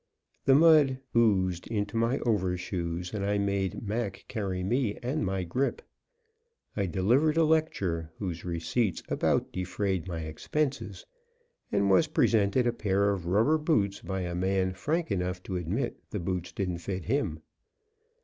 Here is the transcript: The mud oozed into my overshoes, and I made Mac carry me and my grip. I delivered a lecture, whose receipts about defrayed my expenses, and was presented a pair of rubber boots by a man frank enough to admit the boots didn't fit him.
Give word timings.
The 0.45 0.55
mud 0.55 0.97
oozed 1.15 1.67
into 1.67 1.95
my 1.95 2.17
overshoes, 2.25 3.13
and 3.13 3.23
I 3.23 3.37
made 3.37 3.83
Mac 3.87 4.25
carry 4.27 4.63
me 4.63 4.97
and 5.03 5.23
my 5.23 5.43
grip. 5.43 5.83
I 6.75 6.87
delivered 6.87 7.37
a 7.37 7.43
lecture, 7.43 8.09
whose 8.17 8.43
receipts 8.43 9.03
about 9.09 9.51
defrayed 9.53 10.07
my 10.07 10.21
expenses, 10.21 11.05
and 11.71 11.91
was 11.91 12.07
presented 12.07 12.65
a 12.65 12.73
pair 12.73 13.11
of 13.11 13.27
rubber 13.27 13.59
boots 13.59 14.01
by 14.01 14.21
a 14.21 14.33
man 14.33 14.73
frank 14.73 15.11
enough 15.11 15.43
to 15.43 15.55
admit 15.55 15.99
the 16.09 16.19
boots 16.19 16.51
didn't 16.51 16.79
fit 16.79 17.05
him. 17.05 17.41